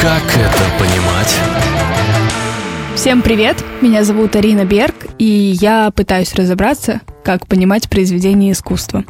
Как 0.00 0.22
это 0.34 0.64
понимать? 0.78 1.38
Всем 2.94 3.20
привет! 3.20 3.62
Меня 3.82 4.02
зовут 4.02 4.34
Арина 4.34 4.64
Берг, 4.64 4.94
и 5.18 5.26
я 5.60 5.90
пытаюсь 5.90 6.34
разобраться, 6.34 7.02
как 7.22 7.46
понимать 7.46 7.90
произведение 7.90 8.52
искусства. 8.52 9.04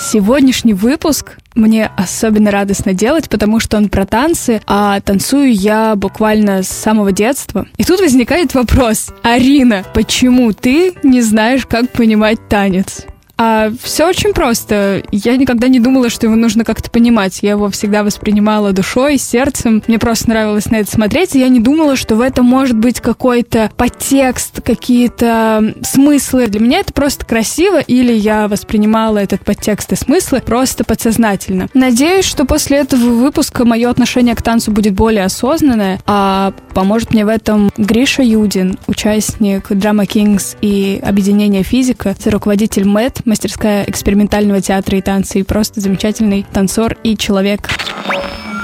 Сегодняшний 0.00 0.72
выпуск 0.72 1.36
мне 1.54 1.90
особенно 1.98 2.50
радостно 2.50 2.94
делать, 2.94 3.28
потому 3.28 3.60
что 3.60 3.76
он 3.76 3.90
про 3.90 4.06
танцы, 4.06 4.62
а 4.66 4.98
танцую 5.00 5.52
я 5.52 5.94
буквально 5.96 6.62
с 6.62 6.68
самого 6.68 7.12
детства. 7.12 7.66
И 7.76 7.84
тут 7.84 8.00
возникает 8.00 8.54
вопрос. 8.54 9.10
Арина, 9.22 9.84
почему 9.92 10.54
ты 10.54 10.94
не 11.02 11.20
знаешь, 11.20 11.66
как 11.66 11.90
понимать 11.90 12.48
танец? 12.48 13.04
А 13.42 13.72
все 13.82 14.06
очень 14.06 14.34
просто. 14.34 15.02
Я 15.12 15.38
никогда 15.38 15.66
не 15.68 15.80
думала, 15.80 16.10
что 16.10 16.26
его 16.26 16.36
нужно 16.36 16.62
как-то 16.62 16.90
понимать. 16.90 17.38
Я 17.40 17.52
его 17.52 17.70
всегда 17.70 18.04
воспринимала 18.04 18.72
душой, 18.72 19.16
сердцем. 19.16 19.82
Мне 19.86 19.98
просто 19.98 20.28
нравилось 20.28 20.66
на 20.66 20.76
это 20.76 20.90
смотреть, 20.90 21.34
и 21.34 21.40
я 21.40 21.48
не 21.48 21.58
думала, 21.58 21.96
что 21.96 22.16
в 22.16 22.20
этом 22.20 22.44
может 22.44 22.76
быть 22.76 23.00
какой-то 23.00 23.70
подтекст, 23.78 24.60
какие-то 24.60 25.72
смыслы. 25.80 26.48
Для 26.48 26.60
меня 26.60 26.80
это 26.80 26.92
просто 26.92 27.24
красиво, 27.24 27.80
или 27.80 28.12
я 28.12 28.46
воспринимала 28.46 29.16
этот 29.16 29.42
подтекст 29.42 29.90
и 29.92 29.96
смыслы 29.96 30.42
просто 30.44 30.84
подсознательно. 30.84 31.68
Надеюсь, 31.72 32.26
что 32.26 32.44
после 32.44 32.76
этого 32.76 33.00
выпуска 33.00 33.64
мое 33.64 33.88
отношение 33.88 34.34
к 34.34 34.42
танцу 34.42 34.70
будет 34.70 34.92
более 34.92 35.24
осознанное, 35.24 35.98
а 36.04 36.52
поможет 36.74 37.14
мне 37.14 37.24
в 37.24 37.28
этом 37.28 37.70
Гриша 37.78 38.22
Юдин, 38.22 38.78
участник 38.86 39.70
Drama 39.70 40.06
Kings 40.06 40.58
и 40.60 41.00
объединения 41.02 41.62
физика, 41.62 42.14
руководитель 42.26 42.84
МЭТ, 42.84 43.22
мастерская 43.30 43.84
экспериментального 43.84 44.60
театра 44.60 44.98
и 44.98 45.00
танца, 45.00 45.38
и 45.38 45.44
просто 45.44 45.80
замечательный 45.80 46.44
танцор 46.52 46.96
и 47.04 47.16
человек. 47.16 47.70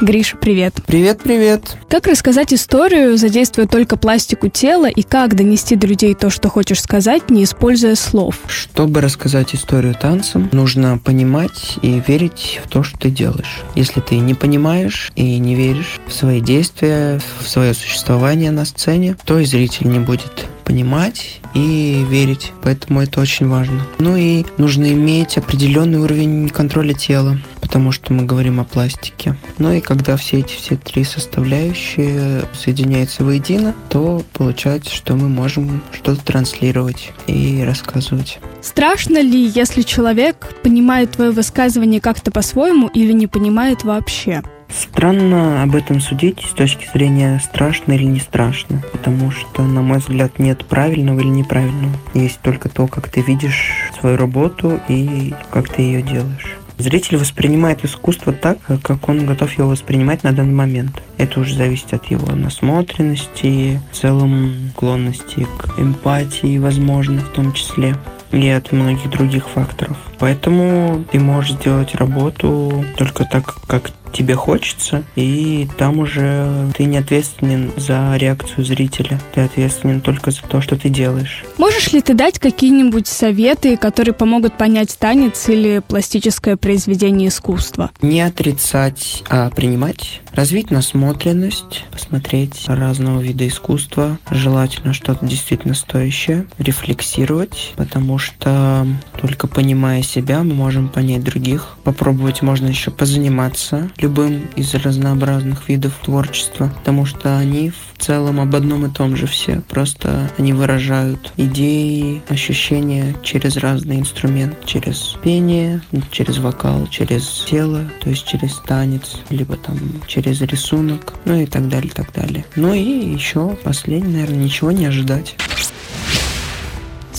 Гриша, 0.02 0.36
привет. 0.36 0.74
Привет, 0.86 1.20
привет. 1.22 1.76
Как 1.88 2.06
рассказать 2.06 2.52
историю, 2.52 3.16
задействуя 3.16 3.66
только 3.66 3.96
пластику 3.96 4.48
тела, 4.48 4.90
и 4.90 5.02
как 5.02 5.36
донести 5.36 5.74
до 5.76 5.86
людей 5.86 6.14
то, 6.14 6.28
что 6.28 6.50
хочешь 6.50 6.82
сказать, 6.82 7.30
не 7.30 7.44
используя 7.44 7.94
слов? 7.94 8.40
Чтобы 8.48 9.00
рассказать 9.00 9.54
историю 9.54 9.94
танцем, 9.94 10.50
нужно 10.52 10.98
понимать 10.98 11.78
и 11.80 12.02
верить 12.06 12.60
в 12.62 12.68
то, 12.68 12.82
что 12.82 12.98
ты 12.98 13.10
делаешь. 13.10 13.62
Если 13.74 14.00
ты 14.00 14.18
не 14.18 14.34
понимаешь 14.34 15.12
и 15.14 15.38
не 15.38 15.54
веришь 15.54 16.00
в 16.08 16.12
свои 16.12 16.40
действия, 16.40 17.20
в 17.40 17.48
свое 17.48 17.72
существование 17.72 18.50
на 18.50 18.64
сцене, 18.66 19.16
то 19.24 19.38
и 19.38 19.46
зритель 19.46 19.88
не 19.88 20.00
будет 20.00 20.46
понимать 20.66 21.40
и 21.54 22.04
верить. 22.10 22.52
Поэтому 22.62 23.00
это 23.00 23.20
очень 23.20 23.48
важно. 23.48 23.80
Ну 23.98 24.16
и 24.16 24.44
нужно 24.58 24.92
иметь 24.92 25.38
определенный 25.38 26.00
уровень 26.00 26.48
контроля 26.50 26.92
тела, 26.92 27.38
потому 27.62 27.92
что 27.92 28.12
мы 28.12 28.24
говорим 28.24 28.60
о 28.60 28.64
пластике. 28.64 29.36
Ну 29.58 29.72
и 29.72 29.80
когда 29.80 30.16
все 30.16 30.40
эти 30.40 30.54
все 30.54 30.76
три 30.76 31.04
составляющие 31.04 32.42
соединяются 32.52 33.24
воедино, 33.24 33.74
то 33.88 34.22
получается, 34.32 34.94
что 34.94 35.14
мы 35.14 35.28
можем 35.28 35.82
что-то 35.92 36.22
транслировать 36.24 37.12
и 37.28 37.62
рассказывать. 37.64 38.38
Страшно 38.60 39.22
ли, 39.22 39.46
если 39.46 39.82
человек 39.82 40.52
понимает 40.64 41.12
твое 41.12 41.30
высказывание 41.30 42.00
как-то 42.00 42.32
по-своему 42.32 42.88
или 42.88 43.12
не 43.12 43.28
понимает 43.28 43.84
вообще? 43.84 44.42
Странно 44.68 45.62
об 45.62 45.76
этом 45.76 46.00
судить 46.00 46.40
с 46.40 46.52
точки 46.52 46.88
зрения 46.92 47.40
страшно 47.44 47.92
или 47.92 48.04
не 48.04 48.20
страшно, 48.20 48.82
потому 48.92 49.30
что, 49.30 49.62
на 49.62 49.82
мой 49.82 49.98
взгляд, 49.98 50.38
нет 50.38 50.64
правильного 50.66 51.20
или 51.20 51.28
неправильного. 51.28 51.94
Есть 52.14 52.40
только 52.40 52.68
то, 52.68 52.86
как 52.86 53.08
ты 53.08 53.20
видишь 53.20 53.90
свою 53.98 54.16
работу 54.16 54.80
и 54.88 55.34
как 55.50 55.68
ты 55.68 55.82
ее 55.82 56.02
делаешь. 56.02 56.56
Зритель 56.78 57.16
воспринимает 57.16 57.84
искусство 57.84 58.34
так, 58.34 58.58
как 58.82 59.08
он 59.08 59.24
готов 59.24 59.50
его 59.56 59.68
воспринимать 59.68 60.22
на 60.24 60.32
данный 60.32 60.52
момент. 60.52 61.02
Это 61.16 61.40
уже 61.40 61.54
зависит 61.54 61.94
от 61.94 62.04
его 62.06 62.34
насмотренности, 62.34 63.80
в 63.90 63.96
целом 63.96 64.70
склонности 64.72 65.46
к 65.58 65.78
эмпатии, 65.78 66.58
возможно, 66.58 67.20
в 67.20 67.28
том 67.28 67.54
числе 67.54 67.96
и 68.30 68.46
от 68.48 68.72
многих 68.72 69.08
других 69.08 69.48
факторов. 69.48 69.96
Поэтому 70.18 71.04
ты 71.10 71.18
можешь 71.18 71.52
сделать 71.52 71.94
работу 71.94 72.84
только 72.96 73.24
так, 73.24 73.56
как 73.66 73.90
тебе 74.12 74.34
хочется, 74.34 75.04
и 75.14 75.68
там 75.76 75.98
уже 75.98 76.70
ты 76.76 76.84
не 76.84 76.98
ответственен 76.98 77.72
за 77.76 78.16
реакцию 78.16 78.64
зрителя. 78.64 79.20
Ты 79.34 79.42
ответственен 79.42 80.00
только 80.00 80.30
за 80.30 80.42
то, 80.42 80.60
что 80.60 80.76
ты 80.76 80.88
делаешь. 80.88 81.44
Можешь 81.58 81.92
ли 81.92 82.00
ты 82.00 82.14
дать 82.14 82.38
какие-нибудь 82.38 83.06
советы, 83.06 83.76
которые 83.76 84.14
помогут 84.14 84.56
понять 84.56 84.96
танец 84.98 85.48
или 85.48 85.82
пластическое 85.86 86.56
произведение 86.56 87.28
искусства? 87.28 87.90
Не 88.00 88.22
отрицать, 88.22 89.22
а 89.28 89.50
принимать. 89.50 90.22
Развить 90.32 90.70
насмотренность, 90.70 91.84
посмотреть 91.90 92.64
разного 92.66 93.20
вида 93.20 93.46
искусства, 93.48 94.18
желательно 94.30 94.92
что-то 94.92 95.24
действительно 95.26 95.74
стоящее, 95.74 96.46
рефлексировать, 96.58 97.72
потому 97.76 98.18
что 98.18 98.86
только 99.20 99.46
понимая 99.46 100.02
себя, 100.06 100.42
мы 100.42 100.54
можем 100.54 100.88
понять 100.88 101.24
других. 101.24 101.76
Попробовать 101.84 102.42
можно 102.42 102.66
еще 102.66 102.90
позаниматься 102.90 103.90
любым 103.98 104.48
из 104.56 104.74
разнообразных 104.74 105.68
видов 105.68 105.94
творчества, 106.02 106.72
потому 106.78 107.04
что 107.04 107.36
они 107.36 107.70
в 107.70 108.02
целом 108.02 108.40
об 108.40 108.54
одном 108.54 108.86
и 108.86 108.90
том 108.90 109.16
же 109.16 109.26
все. 109.26 109.62
Просто 109.68 110.30
они 110.38 110.52
выражают 110.52 111.32
идеи, 111.36 112.22
ощущения 112.28 113.14
через 113.22 113.56
разные 113.56 114.00
инструменты, 114.00 114.56
через 114.64 115.16
пение, 115.22 115.82
через 116.10 116.38
вокал, 116.38 116.86
через 116.88 117.44
тело, 117.48 117.90
то 118.00 118.10
есть 118.10 118.26
через 118.26 118.56
танец, 118.66 119.16
либо 119.30 119.56
там 119.56 119.78
через 120.06 120.40
рисунок, 120.42 121.14
ну 121.24 121.40
и 121.40 121.46
так 121.46 121.68
далее, 121.68 121.90
так 121.92 122.12
далее. 122.12 122.44
Ну 122.54 122.72
и 122.72 122.80
еще 122.80 123.56
последнее, 123.64 124.20
наверное, 124.20 124.44
ничего 124.44 124.70
не 124.72 124.86
ожидать. 124.86 125.36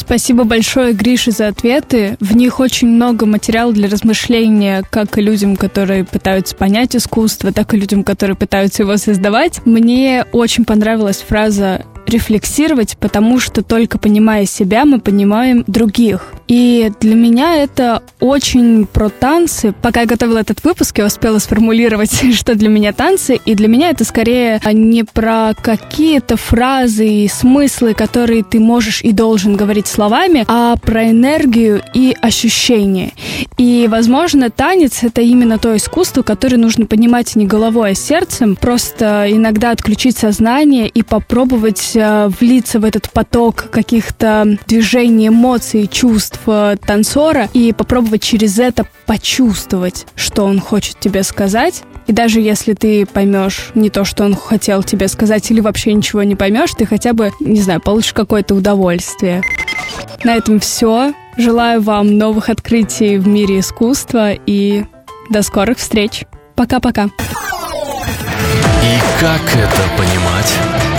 Спасибо 0.07 0.45
большое, 0.45 0.93
Грише, 0.93 1.31
за 1.31 1.49
ответы. 1.49 2.15
В 2.21 2.33
них 2.33 2.61
очень 2.61 2.87
много 2.87 3.25
материала 3.25 3.73
для 3.73 3.89
размышления, 3.89 4.81
как 4.89 5.17
и 5.17 5.21
людям, 5.21 5.57
которые 5.57 6.05
пытаются 6.05 6.55
понять 6.55 6.95
искусство, 6.95 7.51
так 7.51 7.73
и 7.73 7.77
людям, 7.77 8.05
которые 8.05 8.37
пытаются 8.37 8.83
его 8.83 8.95
создавать. 8.95 9.65
Мне 9.65 10.23
очень 10.31 10.63
понравилась 10.63 11.17
фраза 11.17 11.83
рефлексировать, 12.07 12.97
потому 12.97 13.39
что 13.39 13.61
только 13.61 13.97
понимая 13.97 14.45
себя, 14.45 14.85
мы 14.85 14.99
понимаем 14.99 15.63
других. 15.67 16.33
И 16.47 16.91
для 17.01 17.15
меня 17.15 17.55
это 17.57 18.01
очень 18.19 18.85
про 18.85 19.09
танцы. 19.09 19.73
Пока 19.81 20.01
я 20.01 20.05
готовила 20.05 20.39
этот 20.39 20.63
выпуск, 20.63 20.97
я 20.97 21.05
успела 21.05 21.39
сформулировать, 21.39 22.11
что 22.33 22.55
для 22.55 22.69
меня 22.69 22.93
танцы. 22.93 23.39
И 23.45 23.55
для 23.55 23.67
меня 23.67 23.89
это 23.89 24.05
скорее 24.05 24.61
не 24.71 25.03
про 25.03 25.53
какие-то 25.61 26.37
фразы 26.37 27.07
и 27.07 27.27
смыслы, 27.27 27.93
которые 27.93 28.43
ты 28.43 28.59
можешь 28.59 29.01
и 29.01 29.11
должен 29.11 29.55
говорить 29.55 29.87
словами, 29.87 30.45
а 30.47 30.75
про 30.77 31.09
энергию 31.09 31.81
и 31.93 32.15
ощущения. 32.21 33.11
И, 33.57 33.87
возможно, 33.89 34.49
танец— 34.49 34.99
это 35.03 35.21
именно 35.21 35.57
то 35.57 35.75
искусство, 35.75 36.21
которое 36.21 36.57
нужно 36.57 36.85
понимать 36.85 37.35
не 37.35 37.45
головой, 37.45 37.91
а 37.91 37.95
сердцем. 37.95 38.55
Просто 38.55 39.27
иногда 39.29 39.71
отключить 39.71 40.17
сознание 40.17 40.87
и 40.87 41.01
попробовать 41.01 41.96
влиться 42.39 42.79
в 42.79 42.85
этот 42.85 43.09
поток 43.11 43.69
каких-то 43.71 44.57
движений, 44.67 45.27
эмоций, 45.29 45.87
чувств, 45.87 46.17
чувств 46.17 46.39
э, 46.47 46.77
танцора 46.85 47.49
и 47.53 47.73
попробовать 47.73 48.23
через 48.23 48.59
это 48.59 48.85
почувствовать, 49.05 50.07
что 50.15 50.43
он 50.43 50.59
хочет 50.59 50.99
тебе 50.99 51.23
сказать. 51.23 51.83
И 52.07 52.13
даже 52.13 52.39
если 52.39 52.73
ты 52.73 53.05
поймешь 53.05 53.71
не 53.75 53.89
то, 53.89 54.05
что 54.05 54.23
он 54.23 54.35
хотел 54.35 54.83
тебе 54.83 55.07
сказать, 55.07 55.49
или 55.51 55.59
вообще 55.59 55.93
ничего 55.93 56.23
не 56.23 56.35
поймешь, 56.35 56.71
ты 56.77 56.85
хотя 56.85 57.13
бы, 57.13 57.31
не 57.39 57.61
знаю, 57.61 57.81
получишь 57.81 58.13
какое-то 58.13 58.55
удовольствие. 58.55 59.41
На 60.23 60.35
этом 60.35 60.59
все. 60.59 61.13
Желаю 61.37 61.81
вам 61.81 62.17
новых 62.17 62.49
открытий 62.49 63.17
в 63.17 63.27
мире 63.27 63.59
искусства 63.59 64.31
и 64.33 64.85
до 65.29 65.43
скорых 65.43 65.77
встреч. 65.77 66.23
Пока-пока. 66.55 67.05
И 67.05 68.99
как 69.19 69.41
это 69.55 69.83
понимать? 69.97 70.96